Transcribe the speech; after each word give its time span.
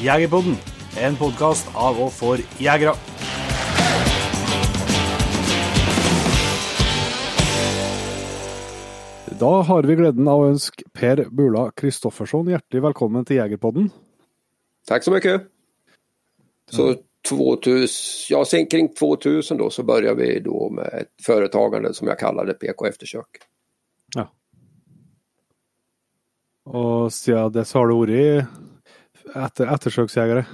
Jegerpodden, 0.00 0.54
en 0.96 1.16
podkast 1.20 1.66
av 1.76 1.98
og 2.00 2.08
for 2.16 2.40
jegere. 2.56 2.94
Da 9.40 9.50
har 9.68 9.84
vi 9.84 9.96
gleden 9.98 10.30
av 10.32 10.40
å 10.40 10.46
ønske 10.54 10.86
Per 10.96 11.26
Bula 11.28 11.66
Kristoffersson 11.76 12.48
hjertelig 12.48 12.82
velkommen 12.86 13.28
til 13.28 13.42
Jegerpodden. 13.42 13.90
Takk 14.88 15.04
så 15.04 15.12
mye. 15.12 15.36
Så 16.72 16.88
2000, 17.28 17.84
ja, 18.32 18.40
sen 18.48 18.66
kring 18.72 18.88
2000 18.94 19.60
då 19.60 19.68
så 19.70 19.82
började 19.82 20.24
vi 20.24 20.40
då 20.40 20.70
med 20.70 20.88
ett 21.02 21.12
företagande 21.26 21.94
som 21.94 22.08
jag 22.08 22.18
kallade 22.18 22.54
PK 22.54 22.86
Eftersök. 22.86 23.44
Ja. 24.16 24.30
Og 26.64 27.12
siden 27.12 27.52
det 27.52 27.68
så 27.68 27.78
har 27.78 27.92
du 27.92 27.96
vært 28.00 28.60
etter, 29.34 29.74
eftersöksjägare? 29.74 30.44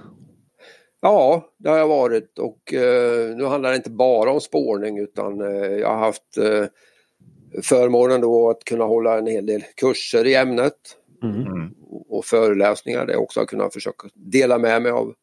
Ja, 1.00 1.50
det 1.59 1.69
har 1.69 1.78
jag 1.78 1.89
varit 1.89 2.39
och 2.39 2.75
eh, 2.75 3.36
nu 3.36 3.45
handlar 3.45 3.70
det 3.70 3.77
inte 3.77 3.91
bara 3.91 4.31
om 4.31 4.41
spårning 4.41 4.98
utan 4.98 5.41
eh, 5.41 5.73
jag 5.73 5.89
har 5.89 5.98
haft 5.98 6.36
eh, 6.39 6.64
förmånen 7.62 8.20
då 8.20 8.50
att 8.50 8.64
kunna 8.64 8.84
hålla 8.84 9.19
en 9.19 9.27
hel 9.27 9.47
del 9.47 9.62
kurser 9.77 10.25
i 10.25 10.34
ämnet 10.34 10.97
Mm. 11.23 11.75
och 12.08 12.25
föreläsningar 12.25 13.06
där 13.06 13.12
jag 13.12 13.23
också 13.23 13.41
har 13.41 13.47
kunnat 13.47 13.73
försöka 13.73 14.08
dela 14.14 14.58
med 14.58 14.83
mig 14.83 14.92
av 14.92 15.14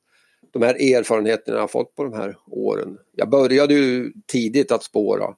de 0.51 0.61
här 0.61 0.95
erfarenheterna 0.95 1.57
jag 1.57 1.63
har 1.63 1.67
fått 1.67 1.95
på 1.95 2.03
de 2.03 2.13
här 2.13 2.37
åren. 2.47 2.97
Jag 3.11 3.29
började 3.29 3.73
ju 3.73 4.13
tidigt 4.27 4.71
att 4.71 4.83
spåra 4.83 5.35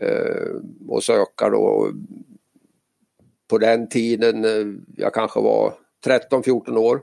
eh, 0.00 0.54
och 0.88 1.04
söka 1.04 1.48
då. 1.50 1.90
På 3.50 3.58
den 3.58 3.88
tiden, 3.88 4.44
eh, 4.44 4.66
jag 4.96 5.14
kanske 5.14 5.40
var 5.40 5.72
13-14 6.06 6.76
år, 6.76 7.02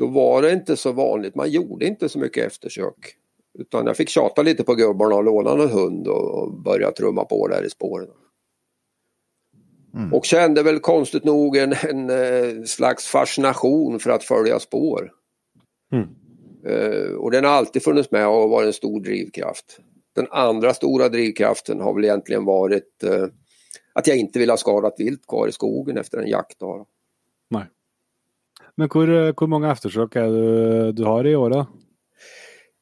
då 0.00 0.06
var 0.06 0.42
det 0.42 0.52
inte 0.52 0.76
så 0.76 0.92
vanligt. 0.92 1.34
Man 1.34 1.50
gjorde 1.50 1.86
inte 1.86 2.08
så 2.08 2.18
mycket 2.18 2.46
eftersök. 2.46 3.16
Utan 3.58 3.86
jag 3.86 3.96
fick 3.96 4.08
tjata 4.08 4.42
lite 4.42 4.64
på 4.64 4.74
gubbarna 4.74 5.14
och 5.14 5.24
låna 5.24 5.50
en 5.50 5.70
hund 5.70 6.08
och, 6.08 6.62
börja 6.62 6.90
trumma 6.90 7.24
på 7.24 7.48
där 7.48 7.64
i 7.64 7.70
spåren. 7.70 8.08
Och 10.12 10.24
kände 10.24 10.62
väl 10.62 10.78
konstigt 10.78 11.24
nog 11.24 11.56
en, 11.56 11.72
en 11.72 12.10
eh, 12.10 12.62
slags 12.64 13.06
fascination 13.06 13.98
för 13.98 14.10
att 14.10 14.24
följa 14.24 14.58
spår. 14.58 15.12
Mm. 15.92 16.08
Uh, 16.66 17.14
och 17.14 17.30
den 17.30 17.44
har 17.44 17.50
alltid 17.50 17.82
funnits 17.82 18.10
med 18.10 18.28
och 18.28 18.50
varit 18.50 18.66
en 18.66 18.72
stor 18.72 19.00
drivkraft. 19.00 19.80
Den 20.14 20.26
andra 20.30 20.74
stora 20.74 21.08
drivkraften 21.08 21.80
har 21.80 21.94
väl 21.94 22.04
egentligen 22.04 22.44
varit 22.44 23.04
uh, 23.04 23.26
att 23.92 24.06
jag 24.06 24.16
inte 24.16 24.38
vill 24.38 24.50
ha 24.50 24.56
skadat 24.56 24.94
vilt 24.98 25.26
kvar 25.26 25.48
i 25.48 25.52
skogen 25.52 25.96
efter 25.98 26.18
en 26.18 26.28
jaktdag. 26.28 26.86
Nei. 27.50 27.64
Men 28.76 28.88
hvor, 28.88 29.32
hvor 29.32 29.48
mange 29.50 29.70
eftersøk 29.72 30.16
er 30.16 30.26
du, 30.32 30.92
du 30.92 31.04
har 31.04 31.26
i 31.26 31.36
året? 31.36 31.66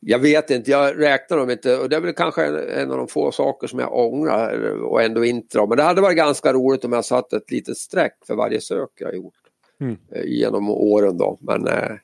Jag 0.01 0.19
vet 0.19 0.51
inte, 0.51 0.71
jag 0.71 1.01
räknar 1.01 1.37
dem 1.39 1.51
inte 1.51 1.77
och 1.77 1.89
det 1.89 1.97
är 1.97 2.01
väl 2.01 2.13
kanske 2.15 2.45
en, 2.47 2.57
en 2.69 2.91
av 2.91 2.99
de 2.99 3.09
få 3.09 3.33
saker 3.33 3.67
som 3.67 3.79
jag 3.79 3.93
ångrar 3.97 4.83
och 4.83 5.03
ändå 5.03 5.25
inte. 5.25 5.59
Men 5.67 5.77
det 5.77 5.83
hade 5.83 6.01
varit 6.01 6.17
ganska 6.17 6.53
roligt 6.53 6.85
om 6.85 6.93
jag 6.93 7.05
satt 7.05 7.33
ett 7.33 7.51
litet 7.51 7.77
streck 7.77 8.15
för 8.27 8.35
varje 8.35 8.61
sök 8.61 8.91
jag 8.99 9.17
gjort 9.17 9.35
Mm. 9.81 9.97
eh, 10.13 10.25
genom 10.25 10.71
åren 10.71 11.17
då. 11.17 11.39
Men 11.41 11.67
eh, 11.69 11.97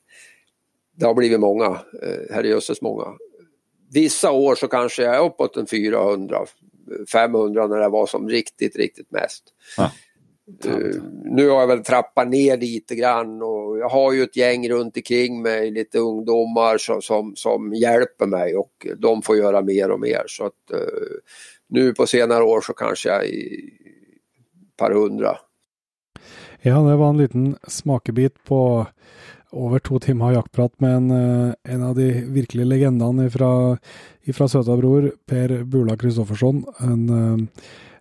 det 0.97 1.06
har 1.06 1.15
blivit 1.15 1.41
många, 1.41 1.66
eh, 2.03 2.34
herrejösses 2.34 2.83
många. 2.83 3.05
Vissa 3.93 4.31
år 4.33 4.55
så 4.55 4.69
kanske 4.69 5.03
jag 5.03 5.15
är 5.16 5.25
uppåt 5.25 5.56
en 5.56 5.66
400, 5.66 6.39
500 7.12 7.66
när 7.66 7.78
det 7.78 7.89
var 7.89 8.06
som 8.06 8.28
riktigt, 8.28 8.77
riktigt 8.77 9.11
mest. 9.11 9.45
Ja. 9.77 9.91
Eh, 10.65 11.03
nu 11.25 11.49
har 11.49 11.60
jag 11.60 11.66
väl 11.66 11.84
trappat 11.84 12.28
ner 12.28 12.56
lite 12.56 12.94
grann 12.94 13.43
och 13.43 13.78
jag 13.78 13.88
har 13.88 14.12
ju 14.12 14.22
ett 14.22 14.37
gäng 14.37 14.69
runt 14.69 14.97
omkring 14.97 15.43
mig, 15.43 15.71
lite 15.71 15.99
ungdomar 15.99 16.78
som, 16.78 17.03
som, 17.03 17.37
som 17.37 17.75
hjälper 17.75 18.27
mig 18.27 18.56
och 18.56 18.87
de 18.99 19.22
får 19.22 19.37
göra 19.37 19.62
mer 19.62 19.91
och 19.91 20.00
mer. 20.00 20.22
Så 20.27 20.47
att 20.47 20.71
eh, 20.72 20.78
nu 21.69 21.93
på 21.94 22.06
senare 22.06 22.44
år 22.44 22.60
så 22.60 22.72
kanske 22.72 23.09
jag 23.09 23.25
är 23.25 23.28
i 23.28 23.71
ett 24.71 24.77
par 24.77 24.91
hundra. 24.91 25.37
Ja, 26.60 26.78
det 26.78 26.97
var 26.97 27.09
en 27.09 27.19
liten 27.19 27.56
smakebit 27.69 28.44
på 28.44 28.87
over 29.50 29.78
to 29.78 29.99
timer 29.99 30.33
jaktprat 30.33 30.81
med 30.81 30.94
en, 30.97 31.10
eh, 31.10 31.54
en 31.62 31.83
av 31.83 31.94
de 31.94 32.12
virkelige 32.12 32.66
legendene 32.66 33.31
fra, 33.31 33.78
fra 34.34 34.49
Søtabror, 34.49 35.12
Per 35.27 35.65
Bula 35.65 35.97
Kristoffersson. 35.97 36.65
En, 36.81 37.49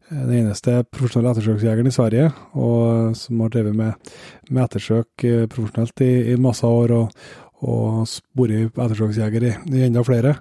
Eh, 0.09 0.19
den 0.19 0.35
eneste 0.41 0.81
profesjonelle 0.91 1.33
ettersøksjegeren 1.35 1.89
i 1.89 1.95
Sverige, 1.95 2.29
og 2.59 3.15
som 3.17 3.41
har 3.43 3.53
drevet 3.53 3.75
med, 3.77 4.13
med 4.49 4.63
ettersøk 4.65 5.27
eh, 5.29 5.47
profesjonelt 5.51 6.05
i, 6.05 6.13
i 6.33 6.37
masse 6.41 6.67
år, 6.67 6.95
og, 6.97 7.27
og 7.63 8.07
sporet 8.09 8.71
ettersøksjeger 8.73 9.49
i, 9.49 9.53
i 9.73 9.85
enda 9.87 10.03
flere. 10.05 10.37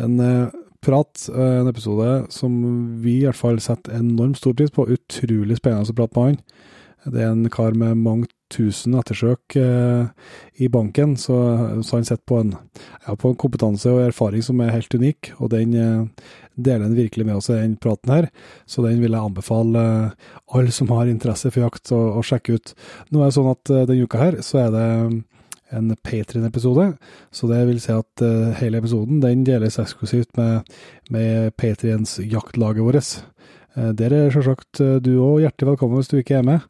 En 0.00 0.20
eh, 0.22 0.60
prat, 0.82 1.28
eh, 1.34 1.60
en 1.60 1.70
episode 1.70 2.10
som 2.34 2.52
vi 3.02 3.20
i 3.20 3.26
hvert 3.26 3.38
fall 3.38 3.60
setter 3.62 3.98
enormt 3.98 4.40
stor 4.40 4.54
pris 4.58 4.72
på. 4.74 4.88
Utrolig 4.90 5.58
spennende 5.58 5.90
å 5.90 5.98
prate 5.98 6.18
med 6.18 6.30
han. 6.30 6.38
Det 7.12 7.22
er 7.22 7.32
en 7.32 7.50
kar 7.50 7.74
med 7.74 7.98
mangt 7.98 8.30
1000 8.52 8.94
ettersøk 9.00 9.56
eh, 9.58 10.12
i 10.62 10.68
banken, 10.72 11.16
så, 11.20 11.36
så 11.82 11.98
han 11.98 12.06
sitter 12.06 12.24
på, 12.28 12.42
ja, 12.44 13.16
på 13.16 13.32
en, 13.32 13.38
kompetanse 13.40 13.90
og 13.90 14.04
erfaring 14.04 14.44
som 14.44 14.60
er 14.60 14.74
helt 14.74 14.94
unik, 14.94 15.32
og 15.38 15.52
den 15.54 15.74
eh, 15.74 16.30
deler 16.54 16.86
han 16.86 16.96
virkelig 16.98 17.26
med 17.26 17.40
oss 17.40 17.50
i 17.50 17.58
den 17.58 17.78
praten 17.80 18.12
her. 18.12 18.30
Så 18.68 18.84
den 18.84 19.00
vil 19.02 19.16
jeg 19.16 19.24
anbefale 19.32 19.82
eh, 19.82 20.30
alle 20.52 20.76
som 20.76 20.92
har 20.92 21.10
interesse 21.10 21.50
for 21.50 21.64
jakt, 21.64 21.92
å, 21.96 22.02
å 22.20 22.24
sjekke 22.26 22.60
ut. 22.60 22.74
Nå 23.10 23.22
er 23.22 23.30
det 23.30 23.36
sånn 23.40 23.52
at 23.52 23.76
denne 23.90 24.08
uka 24.08 24.20
her, 24.20 24.40
så 24.44 24.66
er 24.66 24.74
det 24.76 24.88
en 25.72 25.96
Patrion-episode. 26.04 26.92
Så 27.32 27.48
det 27.50 27.64
vil 27.68 27.80
si 27.82 27.92
at 27.94 28.24
uh, 28.24 28.52
hele 28.60 28.80
episoden 28.82 29.22
den 29.22 29.44
deles 29.48 29.80
eksklusivt 29.80 30.36
med, 30.38 30.68
med 31.12 31.52
Patriens 31.60 32.18
jaktlaget 32.20 32.84
vårt. 32.86 33.12
Uh, 33.76 33.90
der 33.96 34.14
er 34.16 34.32
selvsagt 34.34 34.82
uh, 34.84 34.98
du 35.02 35.14
òg 35.22 35.42
hjertelig 35.46 35.72
velkommen 35.72 36.00
hvis 36.00 36.12
du 36.12 36.18
ikke 36.20 36.40
er 36.40 36.48
med. 36.48 36.68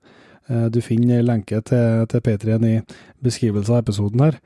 Eh, 0.51 0.69
Du 0.71 0.81
finner 0.81 1.23
lenke 1.23 1.63
til, 1.63 2.07
til 2.09 2.21
Patrien 2.21 2.65
i 2.65 2.77
beskrivelsen 3.23 3.77
av 3.77 3.83
episoden 3.85 4.21
her. 4.25 4.39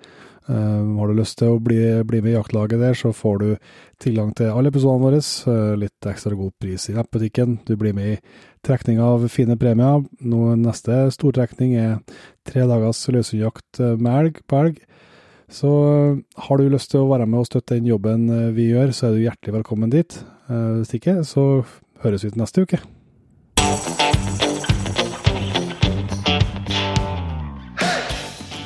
Eh, 0.49 0.83
har 0.99 1.09
du 1.11 1.15
lyst 1.19 1.39
til 1.39 1.55
å 1.55 1.61
bli, 1.63 1.79
bli 2.07 2.21
med 2.23 2.33
i 2.33 2.37
jaktlaget 2.37 2.79
der, 2.83 2.95
så 2.95 3.13
får 3.17 3.39
du 3.43 3.49
tilgang 4.03 4.35
til 4.37 4.53
alle 4.53 4.71
episodene 4.71 5.03
våre. 5.03 5.23
eh, 5.23 5.77
Litt 5.81 6.07
ekstra 6.07 6.37
god 6.37 6.53
pris 6.61 6.89
i 6.91 6.95
nettbutikken. 6.95 7.59
Du 7.67 7.77
blir 7.77 7.95
med 7.95 8.17
i 8.17 8.21
trekning 8.67 9.01
av 9.01 9.27
fine 9.29 9.57
premier. 9.57 10.05
Nå, 10.21 10.57
neste 10.61 11.07
stortrekning 11.15 11.77
er 11.77 11.99
tre 12.45 12.67
dagers 12.67 13.07
løshundjakt 13.09 13.81
med 13.99 14.13
elg 14.13 14.41
på 14.47 14.65
elg. 14.65 14.79
Så 15.49 16.21
har 16.35 16.59
du 16.59 16.69
lyst 16.69 16.91
til 16.91 17.05
å 17.05 17.11
være 17.11 17.27
med 17.27 17.39
og 17.39 17.47
støtte 17.47 17.77
den 17.79 17.87
jobben 17.87 18.27
vi 18.57 18.73
gjør, 18.73 18.91
så 18.91 19.07
er 19.07 19.15
du 19.15 19.23
hjertelig 19.23 19.55
velkommen 19.61 19.93
dit. 19.95 20.19
Hvis 20.51 20.91
ikke, 20.99 21.21
så 21.23 21.63
høres 22.03 22.25
vi 22.27 22.33
til 22.35 22.43
neste 22.43 22.67
uke. 22.67 22.83